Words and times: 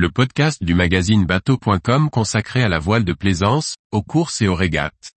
le 0.00 0.10
podcast 0.10 0.64
du 0.64 0.72
magazine 0.72 1.26
bateau.com 1.26 2.08
consacré 2.08 2.62
à 2.62 2.70
la 2.70 2.78
voile 2.78 3.04
de 3.04 3.12
plaisance, 3.12 3.74
aux 3.92 4.02
courses 4.02 4.40
et 4.40 4.48
aux 4.48 4.54
régates. 4.54 5.12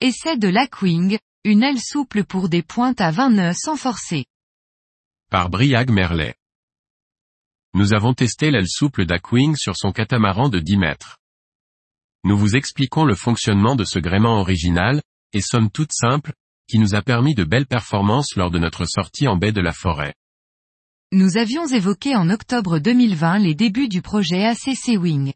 Essai 0.00 0.36
de 0.36 0.46
l'Aquing, 0.46 1.18
une 1.42 1.64
aile 1.64 1.80
souple 1.80 2.22
pour 2.22 2.48
des 2.48 2.62
pointes 2.62 3.00
à 3.00 3.10
20 3.10 3.30
nœuds 3.30 3.52
sans 3.52 3.74
forcer. 3.74 4.26
Par 5.28 5.50
Briag 5.50 5.90
Merlet. 5.90 6.36
Nous 7.74 7.94
avons 7.94 8.14
testé 8.14 8.52
l'aile 8.52 8.68
souple 8.68 9.06
d'Aquing 9.06 9.56
sur 9.56 9.76
son 9.76 9.90
catamaran 9.90 10.48
de 10.48 10.60
10 10.60 10.76
mètres. 10.76 11.18
Nous 12.26 12.36
vous 12.36 12.56
expliquons 12.56 13.04
le 13.04 13.14
fonctionnement 13.14 13.76
de 13.76 13.84
ce 13.84 14.00
gréement 14.00 14.40
original, 14.40 15.00
et 15.32 15.40
somme 15.40 15.70
toute 15.70 15.92
simple, 15.92 16.32
qui 16.68 16.80
nous 16.80 16.96
a 16.96 17.00
permis 17.00 17.36
de 17.36 17.44
belles 17.44 17.68
performances 17.68 18.34
lors 18.34 18.50
de 18.50 18.58
notre 18.58 18.84
sortie 18.84 19.28
en 19.28 19.36
baie 19.36 19.52
de 19.52 19.60
la 19.60 19.72
forêt. 19.72 20.12
Nous 21.12 21.36
avions 21.36 21.68
évoqué 21.68 22.16
en 22.16 22.28
octobre 22.28 22.80
2020 22.80 23.38
les 23.38 23.54
débuts 23.54 23.86
du 23.86 24.02
projet 24.02 24.44
ACC 24.44 25.00
Wing. 25.00 25.34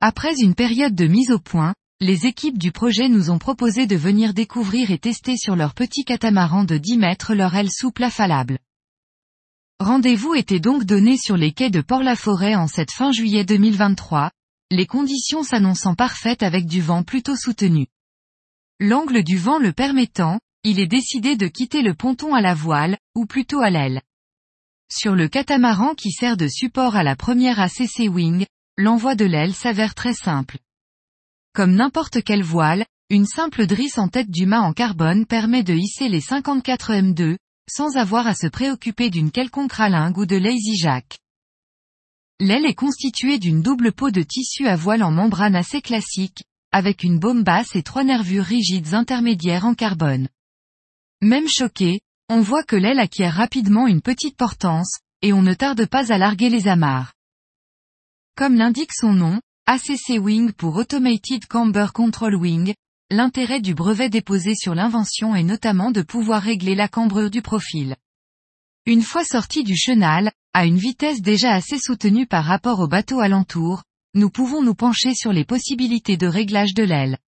Après 0.00 0.34
une 0.40 0.56
période 0.56 0.96
de 0.96 1.06
mise 1.06 1.30
au 1.30 1.38
point, 1.38 1.72
les 2.00 2.26
équipes 2.26 2.58
du 2.58 2.72
projet 2.72 3.08
nous 3.08 3.30
ont 3.30 3.38
proposé 3.38 3.86
de 3.86 3.94
venir 3.94 4.34
découvrir 4.34 4.90
et 4.90 4.98
tester 4.98 5.36
sur 5.36 5.54
leur 5.54 5.72
petit 5.72 6.04
catamaran 6.04 6.64
de 6.64 6.78
10 6.78 6.98
mètres 6.98 7.32
leur 7.32 7.54
aile 7.54 7.70
souple 7.70 8.02
affalable. 8.02 8.58
Rendez-vous 9.78 10.34
était 10.34 10.58
donc 10.58 10.82
donné 10.82 11.16
sur 11.16 11.36
les 11.36 11.52
quais 11.52 11.70
de 11.70 11.80
Port-la-Forêt 11.80 12.56
en 12.56 12.66
cette 12.66 12.90
fin 12.90 13.12
juillet 13.12 13.44
2023, 13.44 14.32
les 14.72 14.86
conditions 14.86 15.42
s'annonçant 15.42 15.94
parfaites 15.94 16.42
avec 16.42 16.66
du 16.66 16.80
vent 16.80 17.02
plutôt 17.02 17.36
soutenu. 17.36 17.88
L'angle 18.80 19.22
du 19.22 19.36
vent 19.36 19.58
le 19.58 19.72
permettant, 19.72 20.40
il 20.64 20.80
est 20.80 20.86
décidé 20.86 21.36
de 21.36 21.46
quitter 21.46 21.82
le 21.82 21.94
ponton 21.94 22.34
à 22.34 22.40
la 22.40 22.54
voile, 22.54 22.96
ou 23.14 23.26
plutôt 23.26 23.60
à 23.60 23.68
l'aile. 23.68 24.00
Sur 24.90 25.14
le 25.14 25.28
catamaran 25.28 25.94
qui 25.94 26.10
sert 26.10 26.38
de 26.38 26.48
support 26.48 26.96
à 26.96 27.02
la 27.02 27.16
première 27.16 27.60
ACC 27.60 28.08
Wing, 28.08 28.46
l'envoi 28.78 29.14
de 29.14 29.26
l'aile 29.26 29.54
s'avère 29.54 29.94
très 29.94 30.14
simple. 30.14 30.58
Comme 31.52 31.74
n'importe 31.74 32.22
quelle 32.22 32.42
voile, 32.42 32.86
une 33.10 33.26
simple 33.26 33.66
drisse 33.66 33.98
en 33.98 34.08
tête 34.08 34.30
du 34.30 34.46
mât 34.46 34.62
en 34.62 34.72
carbone 34.72 35.26
permet 35.26 35.62
de 35.62 35.74
hisser 35.74 36.08
les 36.08 36.22
54 36.22 36.92
M2, 36.92 37.36
sans 37.68 37.96
avoir 37.96 38.26
à 38.26 38.34
se 38.34 38.46
préoccuper 38.46 39.10
d'une 39.10 39.30
quelconque 39.30 39.74
ralingue 39.74 40.16
ou 40.16 40.24
de 40.24 40.36
lazy 40.36 40.76
jack. 40.76 41.18
L'aile 42.40 42.66
est 42.66 42.74
constituée 42.74 43.38
d'une 43.38 43.62
double 43.62 43.92
peau 43.92 44.10
de 44.10 44.22
tissu 44.22 44.66
à 44.66 44.76
voile 44.76 45.02
en 45.02 45.10
membrane 45.10 45.54
assez 45.54 45.80
classique, 45.80 46.44
avec 46.72 47.02
une 47.02 47.18
baume 47.18 47.44
basse 47.44 47.76
et 47.76 47.82
trois 47.82 48.04
nervures 48.04 48.44
rigides 48.44 48.94
intermédiaires 48.94 49.66
en 49.66 49.74
carbone. 49.74 50.28
Même 51.20 51.48
choqué, 51.48 52.00
on 52.28 52.40
voit 52.40 52.64
que 52.64 52.76
l'aile 52.76 52.98
acquiert 52.98 53.34
rapidement 53.34 53.86
une 53.86 54.00
petite 54.00 54.36
portance, 54.36 54.98
et 55.20 55.32
on 55.32 55.42
ne 55.42 55.54
tarde 55.54 55.86
pas 55.86 56.12
à 56.12 56.18
larguer 56.18 56.48
les 56.48 56.66
amarres. 56.66 57.12
Comme 58.36 58.56
l'indique 58.56 58.92
son 58.92 59.12
nom, 59.12 59.40
ACC 59.66 60.18
Wing 60.18 60.52
pour 60.52 60.76
Automated 60.76 61.46
Camber 61.46 61.88
Control 61.94 62.34
Wing, 62.34 62.74
l'intérêt 63.10 63.60
du 63.60 63.74
brevet 63.74 64.08
déposé 64.08 64.54
sur 64.54 64.74
l'invention 64.74 65.36
est 65.36 65.44
notamment 65.44 65.90
de 65.90 66.02
pouvoir 66.02 66.42
régler 66.42 66.74
la 66.74 66.88
cambrure 66.88 67.30
du 67.30 67.42
profil. 67.42 67.94
Une 68.86 69.02
fois 69.02 69.24
sorti 69.24 69.62
du 69.62 69.76
chenal, 69.76 70.32
à 70.54 70.66
une 70.66 70.76
vitesse 70.76 71.22
déjà 71.22 71.54
assez 71.54 71.78
soutenue 71.78 72.26
par 72.26 72.44
rapport 72.44 72.80
au 72.80 72.86
bateau 72.86 73.20
alentour, 73.20 73.82
nous 74.14 74.28
pouvons 74.28 74.62
nous 74.62 74.74
pencher 74.74 75.14
sur 75.14 75.32
les 75.32 75.44
possibilités 75.44 76.18
de 76.18 76.26
réglage 76.26 76.74
de 76.74 76.82
l'aile. 76.82 77.18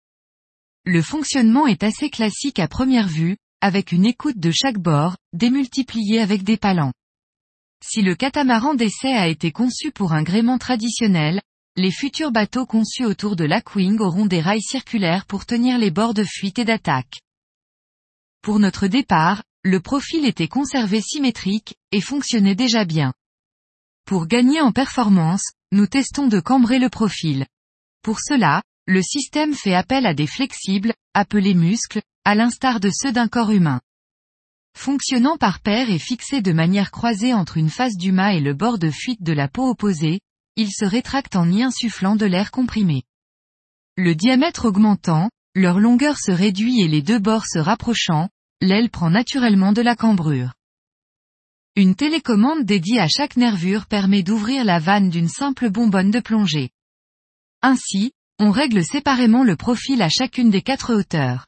Le 0.85 1.01
fonctionnement 1.01 1.67
est 1.67 1.83
assez 1.83 2.11
classique 2.11 2.59
à 2.59 2.69
première 2.69 3.09
vue, 3.09 3.39
avec 3.63 3.93
une 3.93 4.05
écoute 4.05 4.39
de 4.39 4.51
chaque 4.51 4.79
bord, 4.79 5.17
démultipliée 5.33 6.21
avec 6.21 6.43
des 6.43 6.59
palans. 6.59 6.93
Si 7.83 8.03
le 8.03 8.15
catamaran 8.15 8.75
d'essai 8.75 9.15
a 9.15 9.29
été 9.29 9.53
conçu 9.53 9.91
pour 9.91 10.13
un 10.13 10.23
gréement 10.23 10.59
traditionnel, 10.59 11.41
les 11.77 11.91
futurs 11.91 12.31
bateaux 12.31 12.67
conçus 12.67 13.07
autour 13.07 13.37
de 13.37 13.45
l'Aquing 13.45 13.99
auront 14.01 14.27
des 14.27 14.41
rails 14.43 14.63
circulaires 14.63 15.25
pour 15.25 15.47
tenir 15.47 15.79
les 15.79 15.91
bords 15.91 16.15
de 16.15 16.25
fuite 16.25 16.59
et 16.59 16.65
d'attaque. 16.67 17.21
Pour 18.43 18.59
notre 18.59 18.87
départ, 18.87 19.43
le 19.65 19.81
profil 19.81 20.27
était 20.27 20.49
conservé 20.49 21.01
symétrique, 21.01 21.75
et 21.91 22.03
fonctionnait 22.03 22.55
déjà 22.55 22.85
bien. 22.85 23.15
Pour 24.05 24.27
gagner 24.27 24.61
en 24.61 24.73
performance, 24.73 25.53
nous 25.73 25.87
testons 25.87 26.29
de 26.29 26.39
cambrer 26.39 26.79
le 26.79 26.91
profil. 26.91 27.47
Pour 28.03 28.21
cela, 28.21 28.63
le 28.87 29.01
système 29.01 29.55
fait 29.55 29.75
appel 29.75 30.05
à 30.05 30.13
des 30.13 30.27
flexibles, 30.27 30.93
appelés 31.15 31.55
muscles, 31.55 32.03
à 32.27 32.35
l'instar 32.35 32.79
de 32.79 32.91
ceux 32.93 33.13
d'un 33.13 33.29
corps 33.29 33.51
humain. 33.51 33.81
Fonctionnant 34.77 35.39
par 35.39 35.61
paire 35.61 35.89
et 35.89 35.99
fixé 35.99 36.43
de 36.43 36.53
manière 36.53 36.91
croisée 36.91 37.33
entre 37.33 37.57
une 37.57 37.71
face 37.71 37.97
du 37.97 38.13
mât 38.13 38.35
et 38.35 38.41
le 38.41 38.53
bord 38.53 38.79
de 38.79 38.91
fuite 38.91 39.23
de 39.23 39.33
la 39.33 39.49
peau 39.49 39.71
opposée, 39.71 40.21
ils 40.57 40.73
se 40.73 40.85
rétractent 40.85 41.37
en 41.37 41.51
y 41.51 41.63
insufflant 41.63 42.17
de 42.17 42.27
l'air 42.27 42.51
comprimé. 42.51 43.05
Le 43.97 44.15
diamètre 44.15 44.67
augmentant, 44.67 45.31
leur 45.55 45.81
longueur 45.81 46.19
se 46.19 46.33
réduit 46.33 46.83
et 46.83 46.89
les 46.89 47.01
deux 47.01 47.19
bords 47.19 47.47
se 47.47 47.59
rapprochant, 47.59 48.29
l'aile 48.65 48.91
prend 48.91 49.11
naturellement 49.11 49.73
de 49.73 49.83
la 49.83 49.95
cambrure. 49.95 50.55
Une 51.77 51.95
télécommande 51.95 52.65
dédiée 52.65 53.01
à 53.01 53.09
chaque 53.09 53.37
nervure 53.37 53.87
permet 53.87 54.23
d'ouvrir 54.23 54.65
la 54.65 54.79
vanne 54.79 55.11
d'une 55.11 55.29
simple 55.29 55.71
bonbonne 55.71 56.11
de 56.11 56.21
plongée. 56.21 56.71
Ainsi, 57.63 58.13
on 58.39 58.51
règle 58.51 58.85
séparément 58.85 59.45
le 59.45 59.57
profil 59.57 60.03
à 60.03 60.09
chacune 60.09 60.51
des 60.51 60.63
quatre 60.63 60.95
hauteurs. 60.95 61.47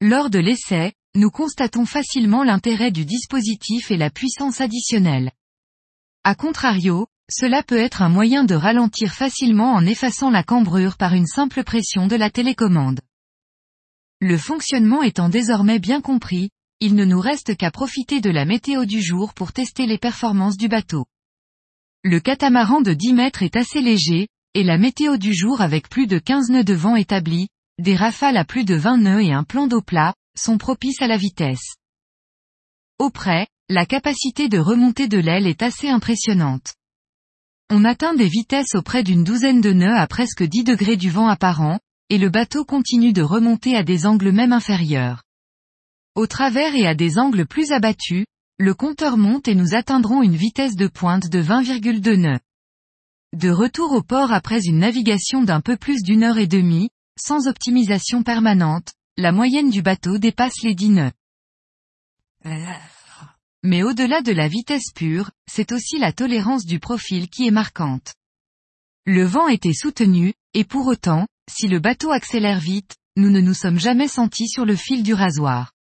Lors 0.00 0.28
de 0.28 0.38
l'essai, 0.38 0.92
nous 1.14 1.30
constatons 1.30 1.86
facilement 1.86 2.44
l'intérêt 2.44 2.90
du 2.90 3.04
dispositif 3.04 3.90
et 3.90 3.96
la 3.96 4.10
puissance 4.10 4.60
additionnelle. 4.60 5.32
A 6.24 6.34
contrario, 6.34 7.06
cela 7.30 7.62
peut 7.62 7.78
être 7.78 8.02
un 8.02 8.08
moyen 8.08 8.44
de 8.44 8.54
ralentir 8.54 9.12
facilement 9.12 9.72
en 9.72 9.86
effaçant 9.86 10.30
la 10.30 10.42
cambrure 10.42 10.96
par 10.96 11.14
une 11.14 11.26
simple 11.26 11.64
pression 11.64 12.06
de 12.06 12.16
la 12.16 12.30
télécommande. 12.30 13.00
Le 14.22 14.38
fonctionnement 14.38 15.02
étant 15.02 15.28
désormais 15.28 15.78
bien 15.78 16.00
compris, 16.00 16.48
il 16.80 16.94
ne 16.94 17.04
nous 17.04 17.20
reste 17.20 17.54
qu'à 17.54 17.70
profiter 17.70 18.22
de 18.22 18.30
la 18.30 18.46
météo 18.46 18.86
du 18.86 19.02
jour 19.02 19.34
pour 19.34 19.52
tester 19.52 19.86
les 19.86 19.98
performances 19.98 20.56
du 20.56 20.68
bateau. 20.68 21.04
Le 22.02 22.18
catamaran 22.18 22.80
de 22.80 22.94
10 22.94 23.12
mètres 23.12 23.42
est 23.42 23.56
assez 23.56 23.82
léger, 23.82 24.28
et 24.54 24.62
la 24.62 24.78
météo 24.78 25.18
du 25.18 25.34
jour 25.34 25.60
avec 25.60 25.90
plus 25.90 26.06
de 26.06 26.18
15 26.18 26.48
nœuds 26.48 26.64
de 26.64 26.72
vent 26.72 26.96
établis, 26.96 27.48
des 27.78 27.94
rafales 27.94 28.38
à 28.38 28.46
plus 28.46 28.64
de 28.64 28.74
20 28.74 28.96
nœuds 28.98 29.22
et 29.22 29.32
un 29.32 29.44
plan 29.44 29.66
d'eau 29.66 29.82
plat, 29.82 30.14
sont 30.34 30.56
propices 30.56 31.02
à 31.02 31.08
la 31.08 31.18
vitesse. 31.18 31.74
Auprès, 32.98 33.46
la 33.68 33.84
capacité 33.84 34.48
de 34.48 34.58
remontée 34.58 35.08
de 35.08 35.18
l'aile 35.18 35.46
est 35.46 35.62
assez 35.62 35.90
impressionnante. 35.90 36.74
On 37.68 37.84
atteint 37.84 38.14
des 38.14 38.28
vitesses 38.28 38.74
auprès 38.76 39.02
d'une 39.02 39.24
douzaine 39.24 39.60
de 39.60 39.72
nœuds 39.72 39.96
à 39.96 40.06
presque 40.06 40.42
10 40.42 40.64
degrés 40.64 40.96
du 40.96 41.10
vent 41.10 41.28
apparent, 41.28 41.80
et 42.08 42.18
le 42.18 42.28
bateau 42.28 42.64
continue 42.64 43.12
de 43.12 43.22
remonter 43.22 43.76
à 43.76 43.82
des 43.82 44.06
angles 44.06 44.32
même 44.32 44.52
inférieurs. 44.52 45.22
Au 46.14 46.26
travers 46.26 46.74
et 46.74 46.86
à 46.86 46.94
des 46.94 47.18
angles 47.18 47.46
plus 47.46 47.72
abattus, 47.72 48.24
le 48.58 48.74
compteur 48.74 49.16
monte 49.16 49.48
et 49.48 49.54
nous 49.54 49.74
atteindrons 49.74 50.22
une 50.22 50.36
vitesse 50.36 50.76
de 50.76 50.88
pointe 50.88 51.28
de 51.28 51.42
20,2 51.42 52.14
nœuds. 52.14 52.40
De 53.34 53.50
retour 53.50 53.92
au 53.92 54.02
port 54.02 54.32
après 54.32 54.64
une 54.64 54.78
navigation 54.78 55.42
d'un 55.42 55.60
peu 55.60 55.76
plus 55.76 56.02
d'une 56.02 56.22
heure 56.22 56.38
et 56.38 56.46
demie, 56.46 56.88
sans 57.20 57.48
optimisation 57.48 58.22
permanente, 58.22 58.94
la 59.18 59.32
moyenne 59.32 59.70
du 59.70 59.82
bateau 59.82 60.18
dépasse 60.18 60.62
les 60.62 60.74
10 60.74 60.88
nœuds. 60.90 61.12
Mais 63.62 63.82
au-delà 63.82 64.22
de 64.22 64.32
la 64.32 64.48
vitesse 64.48 64.92
pure, 64.94 65.30
c'est 65.50 65.72
aussi 65.72 65.98
la 65.98 66.12
tolérance 66.12 66.64
du 66.64 66.78
profil 66.78 67.28
qui 67.28 67.46
est 67.46 67.50
marquante. 67.50 68.14
Le 69.04 69.24
vent 69.24 69.48
était 69.48 69.72
soutenu, 69.72 70.32
et 70.54 70.64
pour 70.64 70.86
autant, 70.86 71.26
si 71.48 71.68
le 71.68 71.78
bateau 71.78 72.10
accélère 72.10 72.60
vite, 72.60 72.96
nous 73.16 73.30
ne 73.30 73.40
nous 73.40 73.54
sommes 73.54 73.78
jamais 73.78 74.08
sentis 74.08 74.48
sur 74.48 74.64
le 74.64 74.76
fil 74.76 75.02
du 75.02 75.14
rasoir. 75.14 75.72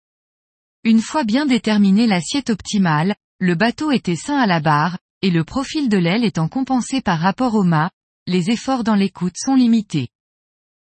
Une 0.83 1.01
fois 1.01 1.23
bien 1.23 1.45
déterminé 1.45 2.07
l'assiette 2.07 2.50
optimale, 2.50 3.15
le 3.39 3.56
bateau 3.56 3.91
était 3.91 4.15
sain 4.15 4.38
à 4.38 4.45
la 4.45 4.59
barre, 4.59 4.97
et 5.21 5.31
le 5.31 5.44
profil 5.44 5.89
de 5.89 5.97
l'aile 5.97 6.23
étant 6.23 6.47
compensé 6.47 7.01
par 7.01 7.19
rapport 7.19 7.56
au 7.56 7.63
mât, 7.63 7.91
les 8.27 8.51
efforts 8.51 8.83
dans 8.83 8.95
l'écoute 8.95 9.35
sont 9.38 9.56
limités. 9.56 10.09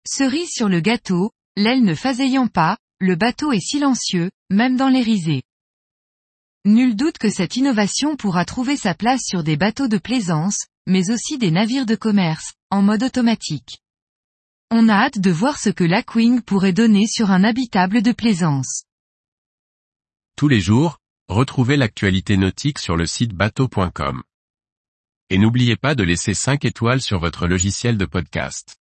Cerise 0.08 0.50
sur 0.52 0.70
le 0.70 0.80
gâteau, 0.80 1.32
l'aile 1.56 1.84
ne 1.84 1.96
faseillant 1.96 2.48
pas, 2.48 2.78
le 3.00 3.16
bateau 3.16 3.52
est 3.52 3.60
silencieux, 3.60 4.32
même 4.50 4.78
dans 4.78 4.90
les 4.90 5.02
risées. 5.02 5.44
Nul 6.66 6.96
doute 6.96 7.18
que 7.18 7.30
cette 7.30 7.56
innovation 7.56 8.16
pourra 8.16 8.46
trouver 8.46 8.78
sa 8.78 8.94
place 8.94 9.22
sur 9.26 9.44
des 9.44 9.58
bateaux 9.58 9.88
de 9.88 9.98
plaisance, 9.98 10.68
mais 10.88 11.10
aussi 11.10 11.38
des 11.38 11.52
navires 11.52 11.86
de 11.86 11.96
commerce, 11.96 12.54
en 12.70 12.82
mode 12.82 13.04
automatique. 13.04 13.80
On 14.72 14.88
a 14.88 14.94
hâte 14.94 15.20
de 15.20 15.32
voir 15.32 15.58
ce 15.58 15.70
que 15.70 15.84
l'Aquing 15.84 16.42
pourrait 16.42 16.74
donner 16.74 17.08
sur 17.08 17.32
un 17.32 17.44
habitable 17.44 18.04
de 18.04 18.12
plaisance. 18.12 18.84
Tous 20.36 20.48
les 20.48 20.62
jours, 20.62 21.00
retrouvez 21.28 21.76
l'actualité 21.76 22.38
nautique 22.38 22.78
sur 22.78 22.96
le 22.96 23.08
site 23.08 23.34
bateau.com. 23.34 24.22
Et 25.32 25.40
n'oubliez 25.40 25.76
pas 25.76 25.96
de 25.96 26.04
laisser 26.04 26.36
5 26.36 26.66
étoiles 26.66 27.02
sur 27.02 27.20
votre 27.20 27.48
logiciel 27.48 27.98
de 27.98 28.06
podcast. 28.06 28.79